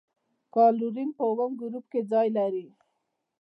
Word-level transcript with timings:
کلورین 0.55 1.09
په 1.17 1.23
اووم 1.29 1.51
ګروپ 1.61 1.85
کې 1.91 2.01
ځای 2.11 2.27
لري. 2.37 2.67